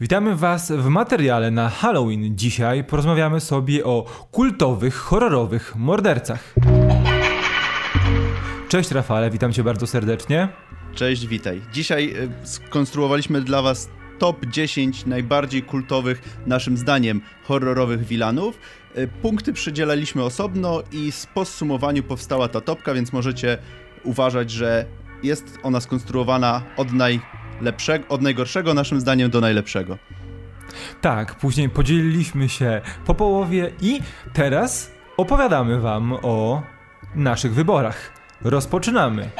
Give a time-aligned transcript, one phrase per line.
[0.00, 2.36] Witamy Was w materiale na Halloween.
[2.36, 6.54] Dzisiaj porozmawiamy sobie o kultowych, horrorowych mordercach.
[8.68, 10.48] Cześć Rafale, witam Cię bardzo serdecznie.
[10.94, 11.62] Cześć, witaj.
[11.72, 13.88] Dzisiaj y, skonstruowaliśmy dla Was
[14.18, 18.58] top 10 najbardziej kultowych, naszym zdaniem, horrorowych wilanów.
[18.98, 23.58] Y, punkty przydzielaliśmy osobno i z podsumowaniu powstała ta topka, więc możecie
[24.04, 24.86] uważać, że
[25.22, 26.92] jest ona skonstruowana od
[27.56, 29.98] najlepszego, od najgorszego naszym zdaniem do najlepszego.
[31.00, 34.00] Tak, później podzieliliśmy się po połowie i
[34.32, 36.62] teraz opowiadamy Wam o
[37.14, 38.12] naszych wyborach.
[38.44, 39.30] Rozpoczynamy.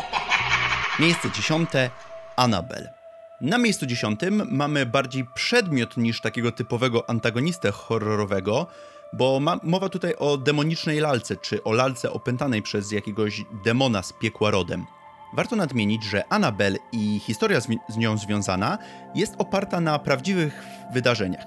[1.00, 1.90] Miejsce dziesiąte
[2.36, 2.92] Annabelle.
[3.40, 8.66] Na miejscu dziesiątym mamy bardziej przedmiot niż takiego typowego antagonistę horrorowego,
[9.12, 14.12] bo ma, mowa tutaj o demonicznej lalce, czy o lalce opętanej przez jakiegoś demona z
[14.12, 14.86] piekła rodem.
[15.36, 18.78] Warto nadmienić, że Annabelle i historia z, nią związana
[19.14, 21.46] jest oparta na prawdziwych wydarzeniach.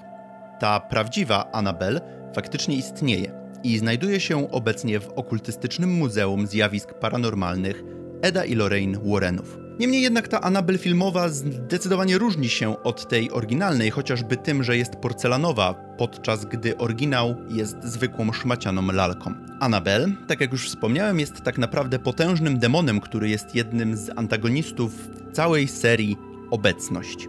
[0.60, 2.00] Ta prawdziwa Annabelle
[2.34, 3.32] faktycznie istnieje
[3.64, 7.82] i znajduje się obecnie w okultystycznym Muzeum Zjawisk Paranormalnych
[8.22, 9.69] Eda i Lorraine Warrenów.
[9.80, 14.96] Niemniej jednak ta Annabelle filmowa zdecydowanie różni się od tej oryginalnej, chociażby tym, że jest
[14.96, 19.34] porcelanowa, podczas gdy oryginał jest zwykłą szmacianą lalką.
[19.60, 24.92] Annabelle, tak jak już wspomniałem, jest tak naprawdę potężnym demonem, który jest jednym z antagonistów
[25.32, 26.16] całej serii
[26.50, 27.28] Obecność.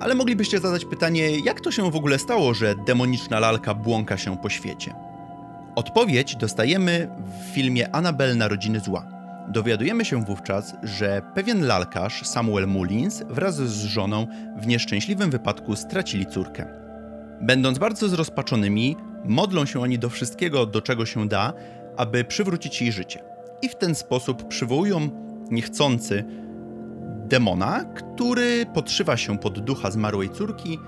[0.00, 4.36] Ale moglibyście zadać pytanie, jak to się w ogóle stało, że demoniczna lalka błąka się
[4.36, 4.94] po świecie?
[5.76, 9.15] Odpowiedź dostajemy w filmie Annabelle Narodziny Zła.
[9.48, 16.26] Dowiadujemy się wówczas, że pewien lalkarz, Samuel Mullins, wraz z żoną w nieszczęśliwym wypadku stracili
[16.26, 16.66] córkę.
[17.40, 21.52] Będąc bardzo zrozpaczonymi, modlą się oni do wszystkiego, do czego się da,
[21.96, 23.22] aby przywrócić jej życie.
[23.62, 25.10] I w ten sposób przywołują
[25.50, 26.24] niechcący
[27.28, 30.78] demona, który podszywa się pod ducha zmarłej córki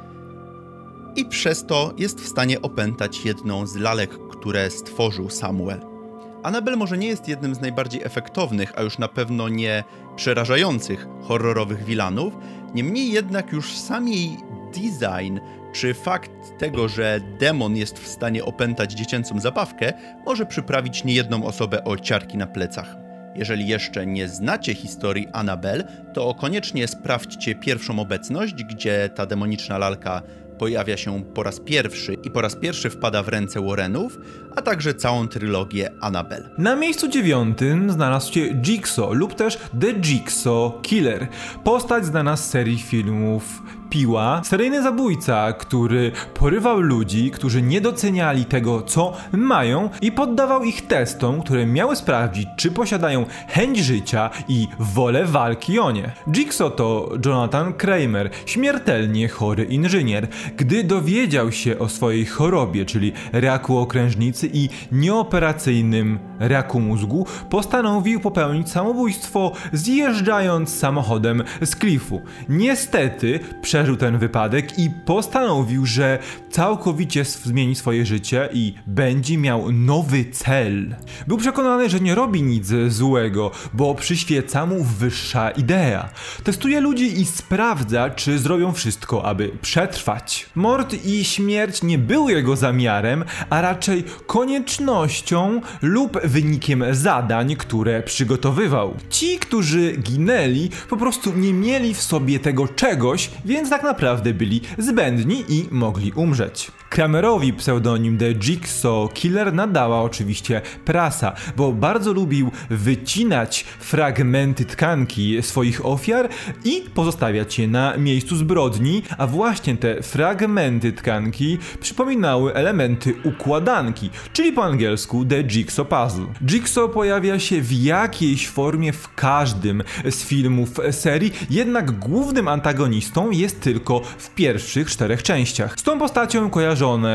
[1.16, 5.97] i przez to jest w stanie opętać jedną z lalek, które stworzył Samuel.
[6.42, 9.84] Annabelle może nie jest jednym z najbardziej efektownych, a już na pewno nie
[10.16, 12.36] przerażających horrorowych wilanów,
[12.74, 14.36] niemniej jednak już sam jej
[14.74, 15.38] design,
[15.72, 19.92] czy fakt tego, że demon jest w stanie opętać dziecięcą zabawkę,
[20.26, 22.96] może przyprawić niejedną osobę o ciarki na plecach.
[23.34, 25.84] Jeżeli jeszcze nie znacie historii Annabelle,
[26.14, 30.22] to koniecznie sprawdźcie pierwszą obecność, gdzie ta demoniczna lalka
[30.58, 34.18] pojawia się po raz pierwszy i po raz pierwszy wpada w ręce Warrenów,
[34.56, 36.50] a także całą trylogię Annabelle.
[36.58, 41.28] Na miejscu dziewiątym znalazł się Jigsaw lub też The Jigsaw Killer,
[41.64, 48.82] postać znana z serii filmów Piła, seryjny zabójca, który porywał ludzi, którzy nie doceniali tego,
[48.82, 55.24] co mają i poddawał ich testom, które miały sprawdzić, czy posiadają chęć życia i wolę
[55.24, 56.12] walki o nie.
[56.32, 60.28] Jigsaw to Jonathan Kramer, śmiertelnie chory inżynier.
[60.56, 68.70] Gdy dowiedział się o swojej chorobie, czyli raku okrężnicy i nieoperacyjnym raku mózgu, postanowił popełnić
[68.70, 72.22] samobójstwo zjeżdżając samochodem z klifu.
[72.48, 76.18] Niestety, przez przeżył ten wypadek i postanowił, że
[76.50, 80.96] całkowicie zmieni swoje życie i będzie miał nowy cel.
[81.26, 86.08] Był przekonany, że nie robi nic złego, bo przyświeca mu wyższa idea.
[86.44, 90.46] Testuje ludzi i sprawdza, czy zrobią wszystko, aby przetrwać.
[90.54, 98.94] Mord i śmierć nie były jego zamiarem, a raczej koniecznością lub wynikiem zadań, które przygotowywał.
[99.10, 104.60] Ci, którzy ginęli, po prostu nie mieli w sobie tego czegoś, więc tak naprawdę byli
[104.78, 106.70] zbędni i mogli umrzeć.
[106.90, 115.86] Kramerowi pseudonim The Jigsaw Killer nadała oczywiście prasa, bo bardzo lubił wycinać fragmenty tkanki swoich
[115.86, 116.28] ofiar
[116.64, 124.52] i pozostawiać je na miejscu zbrodni, a właśnie te fragmenty tkanki przypominały elementy układanki, czyli
[124.52, 126.26] po angielsku The Jigsaw Puzzle.
[126.46, 133.60] Jigsaw pojawia się w jakiejś formie w każdym z filmów serii, jednak głównym antagonistą jest
[133.60, 135.74] tylko w pierwszych czterech częściach.
[135.76, 136.50] Z tą postacią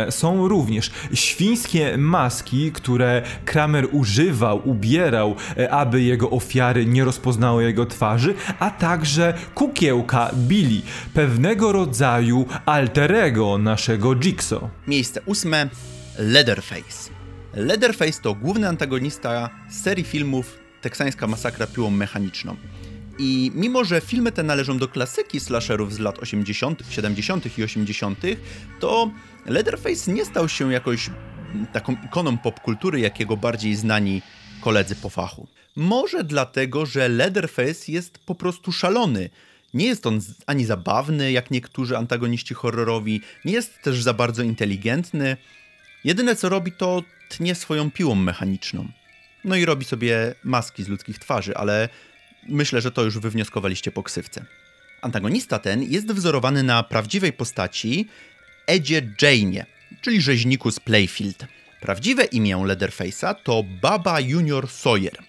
[0.09, 7.85] są również świńskie maski, które Kramer używał, ubierał, e, aby jego ofiary nie rozpoznały jego
[7.85, 10.81] twarzy, a także kukiełka Billy,
[11.13, 14.61] pewnego rodzaju alterego naszego Jigsaw.
[14.87, 15.69] Miejsce ósme
[16.19, 17.09] Leatherface.
[17.53, 22.55] Leatherface to główny antagonista serii filmów Teksańska masakra piłą mechaniczną.
[23.19, 27.57] I mimo, że filmy te należą do klasyki slasherów z lat 80., 70.
[27.57, 28.19] i 80.,
[28.79, 29.11] to
[29.45, 31.09] Leatherface nie stał się jakoś
[31.73, 34.21] taką ikoną popkultury, jakiego bardziej znani
[34.61, 35.47] koledzy po fachu.
[35.75, 39.29] Może dlatego, że Leatherface jest po prostu szalony.
[39.73, 45.37] Nie jest on ani zabawny, jak niektórzy antagoniści horrorowi, nie jest też za bardzo inteligentny.
[46.03, 48.87] Jedyne co robi, to tnie swoją piłą mechaniczną.
[49.43, 51.89] No i robi sobie maski z ludzkich twarzy, ale
[52.47, 54.45] myślę, że to już wywnioskowaliście po ksywce.
[55.01, 58.07] Antagonista ten jest wzorowany na prawdziwej postaci
[58.67, 59.65] Edzie Jane'ie,
[60.01, 61.45] czyli rzeźniku z Playfield.
[61.81, 65.23] Prawdziwe imię Leatherface'a to Baba Junior Sawyer.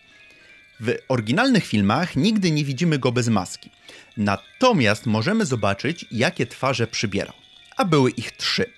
[0.81, 3.71] W oryginalnych filmach nigdy nie widzimy go bez maski.
[4.17, 7.35] Natomiast możemy zobaczyć, jakie twarze przybierał.
[7.77, 8.71] A były ich trzy.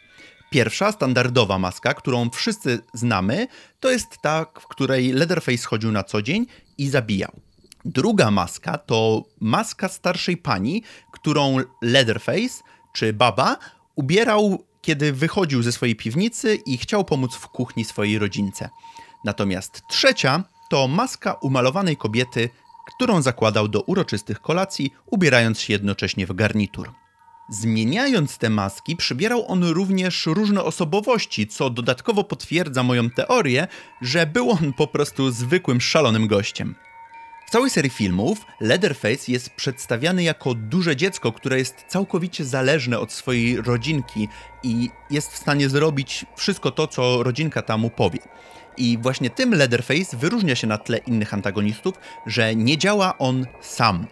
[0.51, 3.47] Pierwsza, standardowa maska, którą wszyscy znamy,
[3.81, 6.47] to jest ta, w której Leatherface chodził na co dzień
[6.79, 7.41] i zabijał.
[7.87, 12.63] Druga maska to maska starszej pani, którą Leatherface
[12.93, 13.57] czy Baba
[13.95, 18.69] ubierał, kiedy wychodził ze swojej piwnicy i chciał pomóc w kuchni swojej rodzince.
[19.25, 22.51] Natomiast trzecia to maska umalowanej kobiety,
[22.87, 26.93] którą zakładał do uroczystych kolacji, ubierając się jednocześnie w garnitur.
[27.49, 33.69] Zmieniając te maski, przybierał on również różne osobowości, co dodatkowo potwierdza moją teorię,
[34.01, 36.75] że był on po prostu zwykłym szalonym gościem.
[37.47, 43.13] W całej serii filmów Leatherface jest przedstawiany jako duże dziecko, które jest całkowicie zależne od
[43.13, 44.29] swojej rodzinki
[44.63, 48.19] i jest w stanie zrobić wszystko to, co rodzinka tam mu powie.
[48.77, 51.95] I właśnie tym Leatherface wyróżnia się na tle innych antagonistów,
[52.27, 54.07] że nie działa on sam.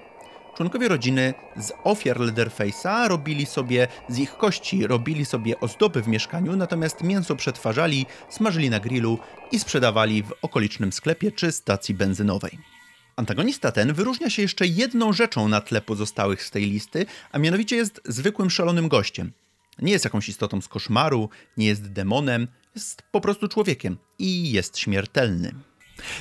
[0.56, 6.56] Członkowie rodziny z ofiar Leatherface'a robili sobie, z ich kości robili sobie ozdoby w mieszkaniu,
[6.56, 9.18] natomiast mięso przetwarzali, smażyli na grillu
[9.52, 12.73] i sprzedawali w okolicznym sklepie czy stacji benzynowej.
[13.16, 17.76] Antagonista ten wyróżnia się jeszcze jedną rzeczą na tle pozostałych z tej listy, a mianowicie
[17.76, 19.32] jest zwykłym szalonym gościem.
[19.78, 24.78] Nie jest jakąś istotą z koszmaru, nie jest demonem, jest po prostu człowiekiem i jest
[24.78, 25.54] śmiertelny.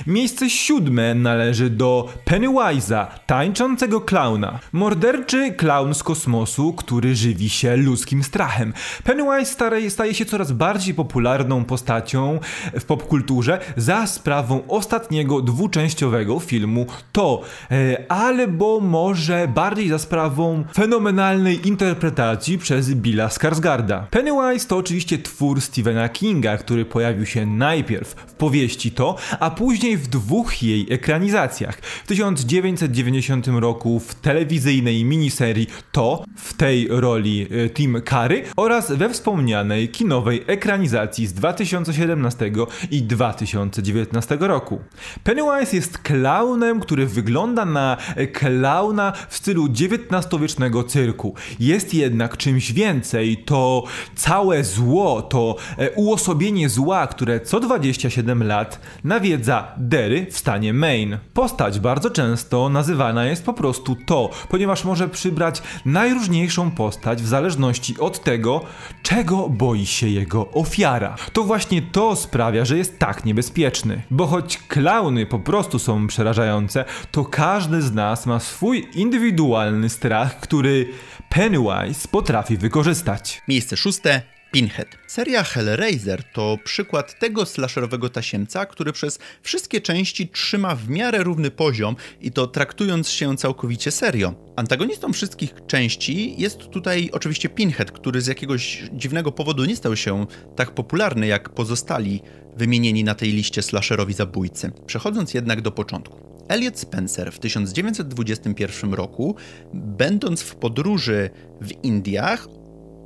[0.06, 4.58] Miejsce siódme należy do Pennywise'a, tańczącego klauna.
[4.72, 8.72] Morderczy klaun z kosmosu, który żywi się ludzkim strachem.
[9.04, 12.40] Pennywise staje się coraz bardziej popularną postacią
[12.80, 17.40] w popkulturze za sprawą ostatniego dwuczęściowego filmu To,
[17.70, 24.06] e, albo może bardziej za sprawą fenomenalnej interpretacji przez Billa Skarsgarda.
[24.10, 29.73] Pennywise to oczywiście twór Stephena Kinga, który pojawił się najpierw w powieści To, a później
[29.74, 31.76] później w dwóch jej ekranizacjach.
[31.76, 39.10] W 1990 roku w telewizyjnej miniserii To, w tej roli e, Tim Curry oraz we
[39.10, 42.52] wspomnianej kinowej ekranizacji z 2017
[42.90, 44.80] i 2019 roku.
[45.24, 47.96] Pennywise jest klaunem, który wygląda na
[48.32, 51.34] klauna w stylu XIX-wiecznego cyrku.
[51.60, 53.36] Jest jednak czymś więcej.
[53.36, 53.84] To
[54.16, 60.72] całe zło, to e, uosobienie zła, które co 27 lat nawiedza za Derry w stanie
[60.72, 61.18] Maine.
[61.34, 67.98] Postać bardzo często nazywana jest po prostu to, ponieważ może przybrać najróżniejszą postać w zależności
[67.98, 68.60] od tego,
[69.02, 71.16] czego boi się jego ofiara.
[71.32, 74.02] To właśnie to sprawia, że jest tak niebezpieczny.
[74.10, 80.40] Bo choć klauny po prostu są przerażające, to każdy z nas ma swój indywidualny strach,
[80.40, 80.88] który
[81.28, 83.42] Pennywise potrafi wykorzystać.
[83.48, 84.88] Miejsce szóste Pinhead.
[85.06, 91.50] Seria Hellraiser to przykład tego slasherowego tasiemca, który przez wszystkie części trzyma w miarę równy
[91.50, 94.34] poziom i to traktując się całkowicie serio.
[94.56, 100.26] Antagonistą wszystkich części jest tutaj oczywiście Pinhead, który z jakiegoś dziwnego powodu nie stał się
[100.56, 102.22] tak popularny jak pozostali
[102.56, 104.72] wymienieni na tej liście slasherowi zabójcy.
[104.86, 106.34] Przechodząc jednak do początku.
[106.48, 109.36] Elliot Spencer w 1921 roku,
[109.74, 112.48] będąc w podróży w Indiach,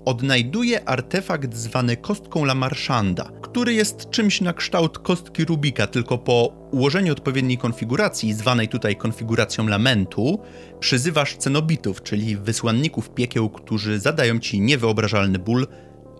[0.09, 7.13] odnajduje artefakt zwany kostką Lamarchanda, który jest czymś na kształt kostki Rubika, tylko po ułożeniu
[7.13, 10.41] odpowiedniej konfiguracji, zwanej tutaj konfiguracją lamentu,
[10.81, 15.67] przyzywasz cenobitów, czyli wysłanników piekieł, którzy zadają ci niewyobrażalny ból,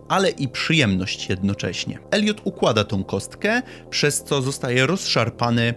[0.07, 1.99] ale i przyjemność jednocześnie.
[2.11, 5.73] Elliot układa tą kostkę, przez co zostaje rozszarpany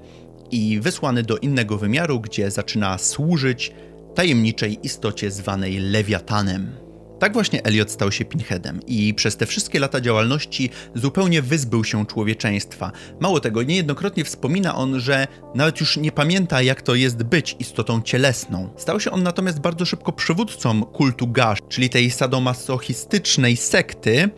[0.51, 3.73] i wysłany do innego wymiaru, gdzie zaczyna służyć
[4.15, 6.82] tajemniczej istocie zwanej Lewiatanem.
[7.23, 12.07] Tak właśnie Elliot stał się Pinheadem i przez te wszystkie lata działalności zupełnie wyzbył się
[12.07, 12.93] człowieczeństwa.
[13.21, 18.03] Mało tego, niejednokrotnie wspomina on, że nawet już nie pamięta jak to jest być istotą
[18.03, 18.71] cielesną.
[18.77, 24.31] Stał się on natomiast bardzo szybko przywódcą kultu Gash, czyli tej sadomasochistycznej sekty,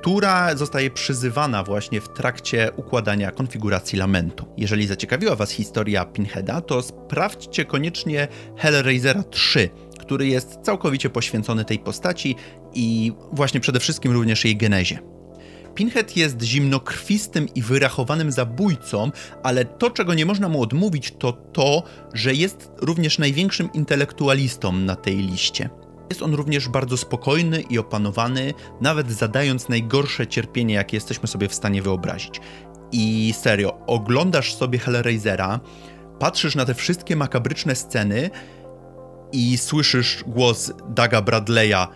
[0.00, 4.46] która zostaje przyzywana właśnie w trakcie układania konfiguracji lamentu.
[4.56, 9.70] Jeżeli zaciekawiła Was historia Pinheada, to sprawdźcie koniecznie Hellraisera 3,
[10.10, 12.36] który jest całkowicie poświęcony tej postaci
[12.74, 14.98] i właśnie przede wszystkim również jej genezie.
[15.74, 19.10] Pinhead jest zimnokrwistym i wyrachowanym zabójcą,
[19.42, 21.82] ale to, czego nie można mu odmówić, to to,
[22.14, 25.70] że jest również największym intelektualistą na tej liście.
[26.08, 31.54] Jest on również bardzo spokojny i opanowany, nawet zadając najgorsze cierpienie, jakie jesteśmy sobie w
[31.54, 32.40] stanie wyobrazić.
[32.92, 35.60] I serio, oglądasz sobie Hellraisera,
[36.18, 38.30] patrzysz na te wszystkie makabryczne sceny
[39.32, 41.86] i słyszysz głos Daga Bradley'a,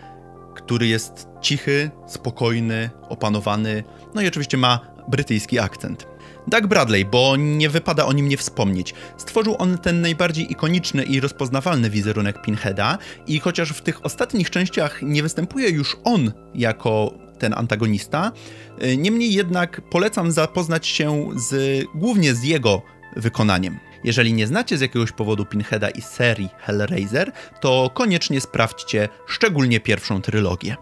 [0.55, 3.83] który jest cichy, spokojny, opanowany,
[4.15, 6.07] no i oczywiście ma brytyjski akcent.
[6.47, 8.93] Doug Bradley, bo nie wypada o nim nie wspomnieć.
[9.17, 15.01] Stworzył on ten najbardziej ikoniczny i rozpoznawalny wizerunek Pinheada i chociaż w tych ostatnich częściach
[15.01, 18.31] nie występuje już on jako ten antagonista,
[18.83, 22.81] y, niemniej jednak polecam zapoznać się z, głównie z jego
[23.15, 23.79] wykonaniem.
[24.03, 30.21] Jeżeli nie znacie z jakiegoś powodu Pinheada i serii Hellraiser, to koniecznie sprawdźcie szczególnie pierwszą
[30.21, 30.75] trylogię.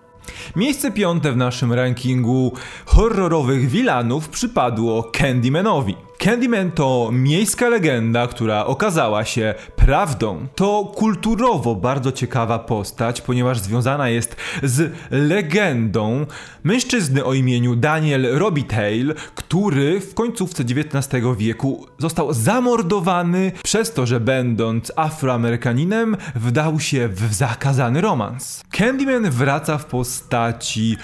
[0.56, 2.54] Miejsce piąte w naszym rankingu
[2.86, 5.96] horrorowych wilanów przypadło Candymanowi.
[6.24, 10.48] Candyman to miejska legenda, która okazała się prawdą.
[10.56, 16.25] To kulturowo bardzo ciekawa postać, ponieważ związana jest z legendą
[16.63, 24.20] mężczyzny o imieniu Daniel Robitaille, który w końcówce XIX wieku został zamordowany przez to, że
[24.20, 28.63] będąc afroamerykaninem wdał się w zakazany romans.
[28.72, 30.98] Candyman wraca w postaci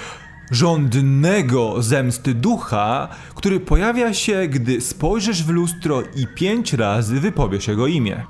[0.51, 7.87] żądnego zemsty ducha, który pojawia się, gdy spojrzysz w lustro i pięć razy wypowiesz jego
[7.87, 8.23] imię.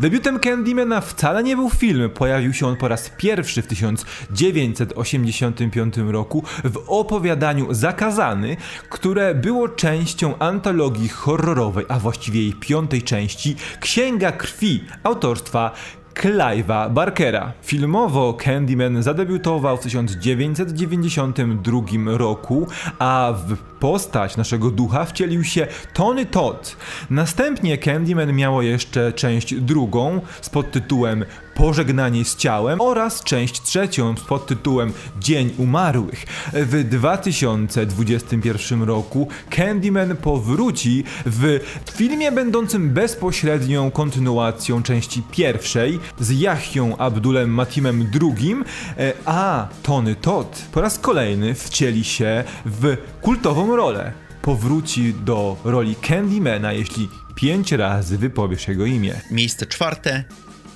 [0.00, 6.44] Debiutem Candymana wcale nie był film, pojawił się on po raz pierwszy w 1985 roku
[6.64, 8.56] w opowiadaniu Zakazany,
[8.88, 15.70] które było częścią antologii horrorowej, a właściwie jej piątej części Księga Krwi autorstwa
[16.14, 17.52] Clive'a Barkera.
[17.62, 22.66] Filmowo Candyman zadebiutował w 1992 roku,
[22.98, 26.76] a w postać naszego ducha wcielił się Tony Todd.
[27.10, 34.46] Następnie Candyman miało jeszcze część drugą z podtytułem Pożegnanie z ciałem oraz część trzecią pod
[34.46, 36.26] tytułem Dzień Umarłych.
[36.52, 41.60] W 2021 roku Candyman powróci w
[41.92, 48.56] filmie będącym bezpośrednią kontynuacją części pierwszej z Yahyą Abdulem Matimem II,
[48.98, 54.12] e, a Tony Todd po raz kolejny wcieli się w kultową rolę.
[54.42, 59.20] Powróci do roli Candymana, jeśli pięć razy wypowiesz jego imię.
[59.30, 60.24] Miejsce czwarte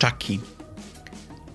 [0.02, 0.57] Chucky.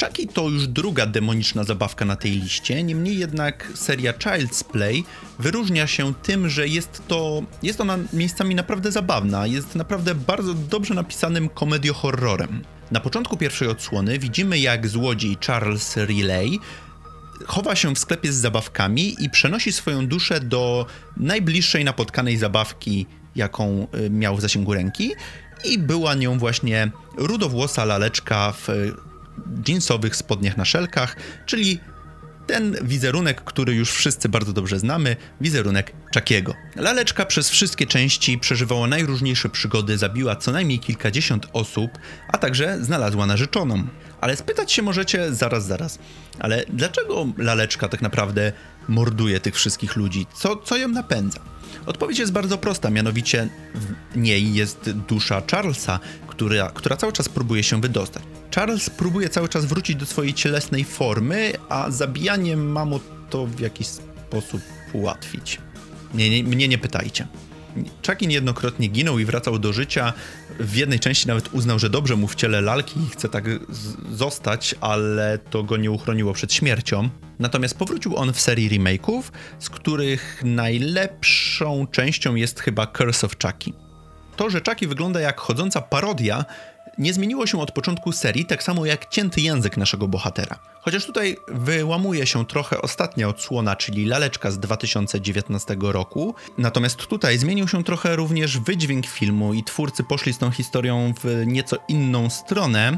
[0.04, 5.04] Chucky to już druga demoniczna zabawka na tej liście, niemniej jednak seria Child's Play
[5.40, 10.94] wyróżnia się tym, że jest to, jest ona miejscami naprawdę zabawna, jest naprawdę bardzo dobrze
[10.94, 12.64] napisanym komediohorrorem.
[12.92, 16.60] Na początku pierwszej odsłony widzimy jak złodziej Charles Riley
[17.48, 20.86] chowa się w sklepie z zabawkami i przenosi swoją duszę do
[21.18, 23.06] najbliższej napotkanej zabawki,
[23.36, 25.12] jaką y, miał w zasięgu ręki
[25.66, 28.70] i była nią właśnie rudowłosa laleczka w
[29.68, 31.80] jeansowych spodniach na szelkach, czyli
[32.48, 36.54] ten wizerunek, który już wszyscy bardzo dobrze znamy, wizerunek Chuckiego.
[36.76, 41.92] Laleczka przez wszystkie części przeżywała najróżniejsze przygody, zabiła co najmniej kilkadziesiąt osób,
[42.28, 43.88] a także znalazła narzeczoną.
[44.22, 46.00] Ale spytać się możecie zaraz, zaraz,
[46.40, 48.52] ale dlaczego laleczka tak naprawdę
[48.88, 50.26] morduje tych wszystkich ludzi?
[50.36, 51.40] Co, co ją napędza?
[51.86, 57.64] Odpowiedź jest bardzo prosta, mianowicie w niej jest dusza Charlesa, która, która cały czas próbuje
[57.64, 58.24] się wydostać.
[58.56, 63.60] Charles próbuje cały czas wrócić do swojej cielesnej formy, a zabijanie ma mu to w
[63.60, 64.62] jakiś sposób
[64.94, 65.58] ułatwić.
[66.14, 67.28] Mnie, nie, mnie nie pytajcie.
[68.08, 70.14] Chucky niejednokrotnie ginął i wracał do życia.
[70.60, 73.44] W jednej części nawet uznał, że dobrze mu w ciele lalki i chce tak
[74.12, 77.10] zostać, ale to go nie uchroniło przed śmiercią.
[77.40, 79.24] Natomiast powrócił on w serii remake'ów,
[79.60, 83.74] z których najlepszą częścią jest chyba Curse of Chucky.
[84.36, 86.46] To, że Chucky wygląda jak chodząca parodia,
[86.98, 90.60] nie zmieniło się od początku serii, tak samo jak cięty język naszego bohatera.
[90.82, 96.36] Chociaż tutaj wyłamuje się trochę ostatnia odsłona, czyli laleczka z 2019 roku.
[96.58, 101.44] Natomiast tutaj zmienił się trochę również wydźwięk filmu i twórcy poszli z tą historią w
[101.46, 102.98] nieco inną stronę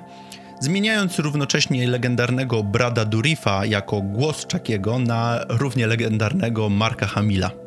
[0.59, 7.64] zmieniając równocześnie legendarnego Brada Durifa jako głos Chuckiego na równie legendarnego Marka Hamila.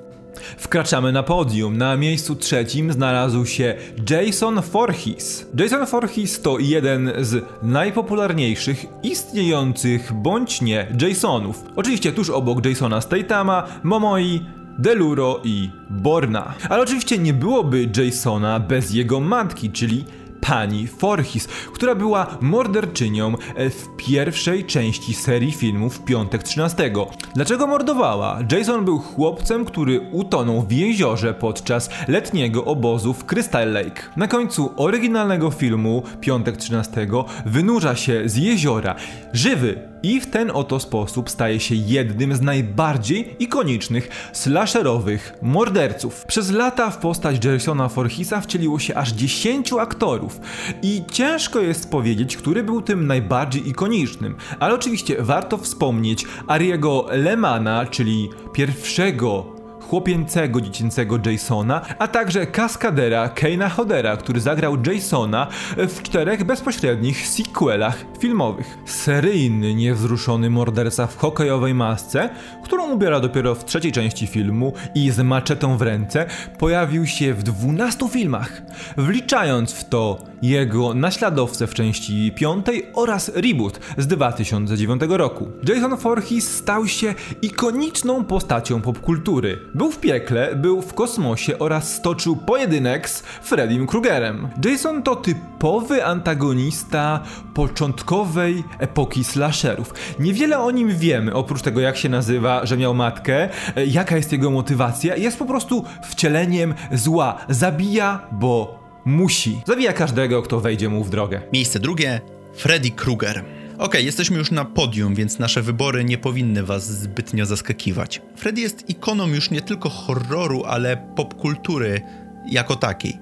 [0.59, 1.76] Wkraczamy na podium.
[1.76, 3.75] Na miejscu trzecim znalazł się
[4.11, 5.47] Jason Voorhees.
[5.59, 11.64] Jason Voorhees to jeden z najpopularniejszych istniejących bądź nie Jasonów.
[11.76, 14.40] Oczywiście tuż obok Jasona Statama, Momoi,
[14.78, 16.54] Deluro i Borna.
[16.68, 20.04] Ale oczywiście nie byłoby Jasona bez jego matki, czyli
[20.40, 26.92] pani Forhis, która była morderczynią e, w pierwszej części serii filmów Piątek 13.
[27.35, 28.38] Dlaczego mordowała?
[28.52, 34.02] Jason był chłopcem, który utonął w jeziorze podczas letniego obozu w Crystal Lake.
[34.16, 37.07] Na końcu oryginalnego filmu Piątek 13
[37.47, 38.95] wynurza się z jeziora,
[39.33, 46.25] żywy i w ten oto sposób staje się jednym z najbardziej ikonicznych slasherowych morderców.
[46.25, 50.40] Przez lata w postać Jasona Forhisa wcieliło się aż 10 aktorów
[50.83, 57.87] i ciężko jest powiedzieć, który był tym najbardziej ikonicznym, ale oczywiście warto wspomnieć Ariego Lemana,
[57.87, 59.58] czyli pierwszego
[59.88, 68.04] chłopięcego, dziecięcego Jasona, a także kaskadera Keina Hodera, który zagrał Jasona w czterech bezpośrednich sequelach
[68.21, 68.78] filmowych.
[68.87, 72.30] Seryjny, niewzruszony morderca w hokejowej masce,
[72.64, 76.26] którą ubiera dopiero w trzeciej części filmu i z maczetą w ręce,
[76.59, 78.62] pojawił się w 12 filmach,
[78.97, 85.49] wliczając w to jego naśladowcę w części piątej oraz reboot z 2009 roku.
[85.68, 89.59] Jason Voorhees stał się ikoniczną postacią popkultury.
[89.79, 94.49] Był w piekle, był w kosmosie oraz stoczył pojedynek z Freddym Krugerem.
[94.65, 97.23] Jason to typowy antagonista
[97.55, 99.95] początkowej epoki slasherów.
[100.19, 104.33] Niewiele o nim wiemy, oprócz tego jak się nazywa, że miał matkę, e, jaka jest
[104.33, 105.17] jego motywacja.
[105.17, 107.39] Jest po prostu wcieleniem zła.
[107.49, 109.63] Zabija, bo musi.
[109.67, 111.41] Zabija każdego, kto wejdzie mu w drogę.
[111.53, 112.21] Miejsce drugie
[112.55, 113.58] Freddy Krueger.
[113.79, 118.23] Ok, jesteśmy już na podium, więc nasze wybory nie powinny was zbytnio zaskakiwać.
[118.37, 122.03] Freddy jest ikoną już nie tylko horroru, ale popkultury
[122.51, 123.19] jako takiej.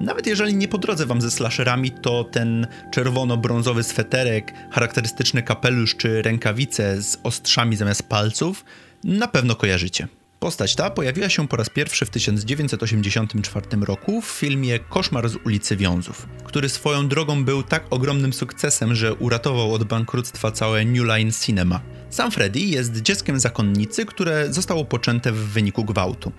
[0.00, 6.22] Nawet jeżeli nie po drodze wam ze slasherami, to ten czerwono-brązowy sweterek, charakterystyczny kapelusz czy
[6.22, 8.64] rękawice z ostrzami zamiast palców
[9.04, 10.08] na pewno kojarzycie.
[10.44, 15.76] Postać ta pojawiła się po raz pierwszy w 1984 roku w filmie Koszmar z ulicy
[15.76, 21.32] Wiązów, który swoją drogą był tak ogromnym sukcesem, że uratował od bankructwa całe New Line
[21.32, 21.80] Cinema.
[22.10, 26.32] Sam Freddy jest dzieckiem zakonnicy, które zostało poczęte w wyniku gwałtu.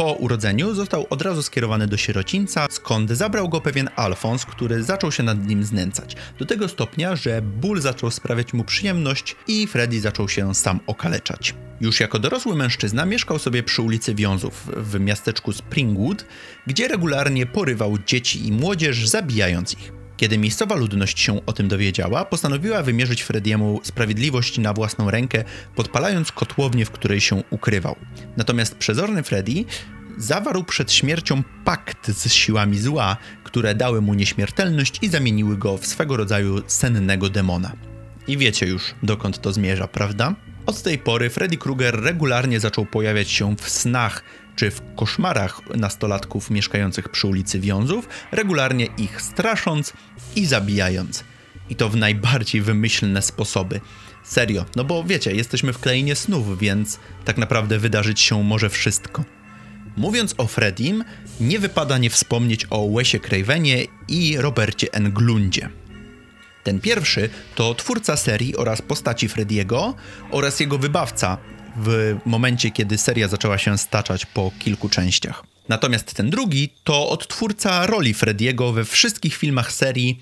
[0.00, 5.12] Po urodzeniu został od razu skierowany do sierocińca, skąd zabrał go pewien Alfons, który zaczął
[5.12, 6.16] się nad nim znęcać.
[6.38, 11.54] Do tego stopnia, że ból zaczął sprawiać mu przyjemność i Freddy zaczął się sam okaleczać.
[11.80, 16.24] Już jako dorosły mężczyzna mieszkał sobie przy ulicy Wiązów w miasteczku Springwood,
[16.66, 19.92] gdzie regularnie porywał dzieci i młodzież, zabijając ich.
[20.16, 26.32] Kiedy miejscowa ludność się o tym dowiedziała, postanowiła wymierzyć Frediemu sprawiedliwość na własną rękę, podpalając
[26.32, 27.96] kotłownię, w której się ukrywał.
[28.36, 29.64] Natomiast przezorny Freddy
[30.20, 35.86] zawarł przed śmiercią pakt z siłami zła, które dały mu nieśmiertelność i zamieniły go w
[35.86, 37.72] swego rodzaju sennego demona.
[38.26, 40.34] I wiecie już, dokąd to zmierza, prawda?
[40.66, 44.22] Od tej pory Freddy Krueger regularnie zaczął pojawiać się w snach
[44.56, 49.92] czy w koszmarach nastolatków mieszkających przy ulicy Wiązów, regularnie ich strasząc
[50.36, 51.24] i zabijając.
[51.70, 53.80] I to w najbardziej wymyślne sposoby.
[54.22, 59.24] Serio, no bo wiecie, jesteśmy w krainie snów, więc tak naprawdę wydarzyć się może wszystko.
[60.00, 61.04] Mówiąc o Freddym,
[61.40, 65.68] nie wypada nie wspomnieć o Wesie Cravenie i Robercie Englundzie.
[66.64, 69.94] Ten pierwszy to twórca serii oraz postaci Frediego
[70.30, 71.38] oraz jego wybawca
[71.76, 75.44] w momencie, kiedy seria zaczęła się staczać po kilku częściach.
[75.68, 80.20] Natomiast ten drugi to odtwórca roli Frediego we wszystkich filmach serii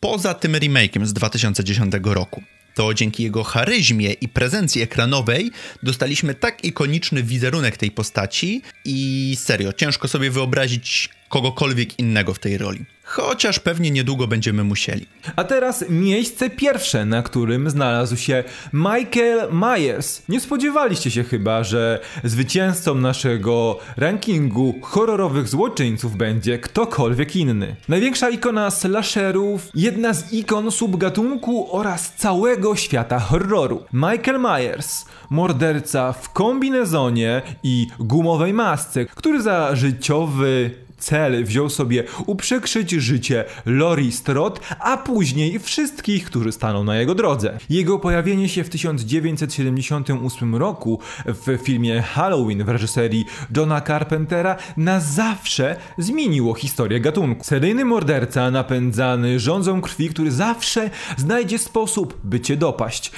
[0.00, 2.42] poza tym remake'iem z 2010 roku.
[2.76, 5.50] To dzięki jego charyzmie i prezencji ekranowej
[5.82, 12.58] dostaliśmy tak ikoniczny wizerunek tej postaci i serio, ciężko sobie wyobrazić kogokolwiek innego w tej
[12.58, 12.84] roli.
[13.08, 15.06] Chociaż pewnie niedługo będziemy musieli.
[15.36, 20.22] A teraz miejsce pierwsze, na którym znalazł się Michael Myers.
[20.28, 27.76] Nie spodziewaliście się chyba, że zwycięzcą naszego rankingu horrorowych złoczyńców będzie ktokolwiek inny.
[27.88, 33.84] Największa ikona slasherów, jedna z ikon subgatunku oraz całego świata horroru.
[33.92, 42.90] Michael Myers, morderca w kombinezonie i gumowej masce, który za życiowy cel wziął sobie uprzykrzyć
[42.90, 47.58] życie Lori Strott, a później wszystkich, którzy staną na jego drodze.
[47.70, 53.24] Jego pojawienie się w 1978 roku w filmie Halloween w reżyserii
[53.56, 57.44] Johna Carpentera na zawsze zmieniło historię gatunku.
[57.44, 63.12] Seryjny morderca napędzany rządzą krwi, który zawsze znajdzie sposób, by cię dopaść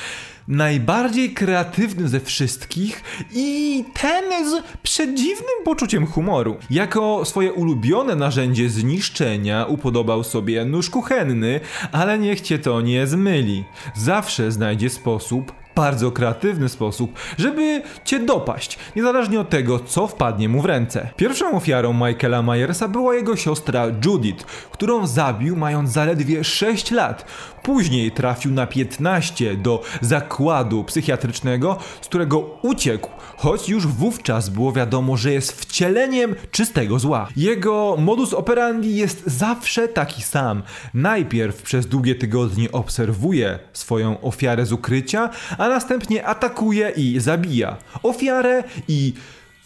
[0.48, 3.02] najbardziej kreatywny ze wszystkich
[3.34, 6.56] i ten z przedziwnym poczuciem humoru.
[6.70, 11.60] Jako swoje ulubione narzędzie zniszczenia upodobał sobie nóż kuchenny,
[11.92, 13.64] ale niech cię to nie zmyli.
[13.94, 20.62] Zawsze znajdzie sposób bardzo kreatywny sposób, żeby cię dopaść, niezależnie od tego, co wpadnie mu
[20.62, 21.10] w ręce.
[21.16, 27.24] Pierwszą ofiarą Michaela Myersa była jego siostra Judith, którą zabił mając zaledwie 6 lat.
[27.62, 35.16] Później trafił na 15 do zakładu psychiatrycznego, z którego uciekł, choć już wówczas było wiadomo,
[35.16, 37.28] że jest wcieleniem czystego zła.
[37.36, 40.62] Jego modus operandi jest zawsze taki sam.
[40.94, 48.64] Najpierw przez długie tygodnie obserwuje swoją ofiarę z ukrycia, a następnie atakuje i zabija ofiarę
[48.88, 49.12] i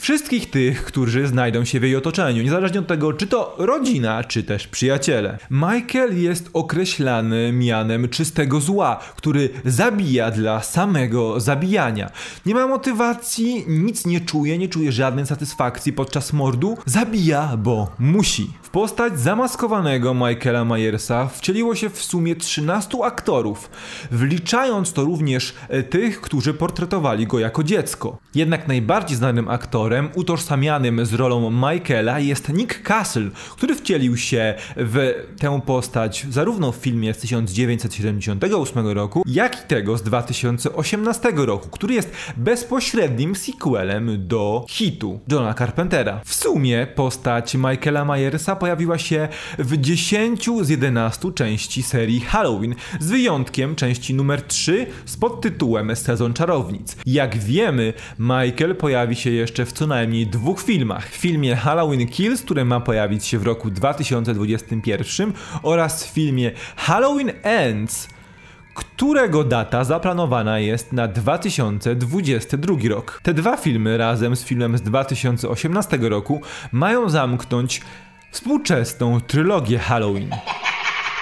[0.03, 4.43] wszystkich tych, którzy znajdą się w jej otoczeniu, niezależnie od tego, czy to rodzina, czy
[4.43, 5.39] też przyjaciele.
[5.51, 12.11] Michael jest określany mianem czystego zła, który zabija dla samego zabijania.
[12.47, 18.51] Nie ma motywacji, nic nie czuje, nie czuje żadnej satysfakcji podczas mordu, zabija, bo musi.
[18.63, 23.71] W postać zamaskowanego Michaela Myersa wcieliło się w sumie 13 aktorów,
[24.11, 28.19] wliczając to również e, tych, którzy portretowali go jako dziecko.
[28.35, 34.55] Jednak najbardziej znanym aktorem aktorem utożsamianym z rolą Michaela jest Nick Castle, który wcielił się
[34.77, 41.69] w tę postać zarówno w filmie z 1978 roku, jak i tego z 2018 roku,
[41.69, 46.21] który jest bezpośrednim sequelem do hitu Johna Carpentera.
[46.25, 49.29] W sumie postać Michaela Myersa pojawiła się
[49.59, 56.35] w 10 z 11 części serii Halloween, z wyjątkiem części numer 3 z podtytułem Sezon
[56.35, 56.97] Czarownic.
[57.07, 61.09] Jak wiemy, Michael pojawi się jeszcze w co najmniej dwóch filmach.
[61.09, 67.33] W filmie Halloween Kills, który ma pojawić się w roku 2021 oraz w filmie Halloween
[67.43, 68.09] Ends,
[68.75, 73.21] którego data zaplanowana jest na 2022 rok.
[73.23, 76.43] Te dwa filmy razem z filmem z 2018 roku
[76.73, 77.81] mają zamknąć
[78.31, 80.31] współczesną trylogię Halloween.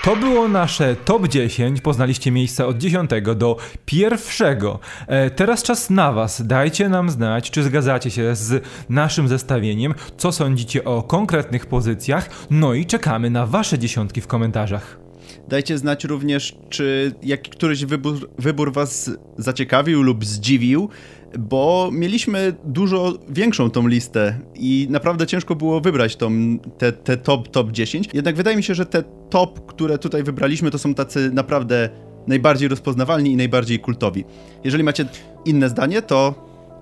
[0.04, 1.80] To było nasze top 10.
[1.80, 4.78] Poznaliście miejsca od 10 do pierwszego.
[5.06, 6.46] E, teraz czas na Was.
[6.46, 12.74] Dajcie nam znać, czy zgadzacie się z naszym zestawieniem, co sądzicie o konkretnych pozycjach, no
[12.74, 15.00] i czekamy na Wasze dziesiątki w komentarzach.
[15.48, 20.88] Dajcie znać również, czy jak któryś wybór, wybór Was zaciekawił lub zdziwił
[21.38, 27.48] bo mieliśmy dużo większą tą listę i naprawdę ciężko było wybrać tą, te, te top,
[27.48, 28.08] top 10.
[28.14, 31.88] Jednak wydaje mi się, że te top, które tutaj wybraliśmy, to są tacy naprawdę
[32.26, 34.24] najbardziej rozpoznawalni i najbardziej kultowi.
[34.64, 35.08] Jeżeli macie
[35.44, 36.34] inne zdanie, to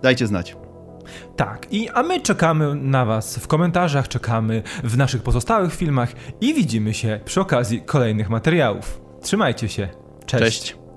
[0.03, 0.57] dajcie znać.
[1.37, 6.55] Tak, i a my czekamy na Was w komentarzach, czekamy w naszych pozostałych filmach i
[6.55, 9.01] widzimy się przy okazji kolejnych materiałów.
[9.23, 9.89] Trzymajcie się.
[10.27, 10.43] Cześć.
[10.43, 10.88] Cześć.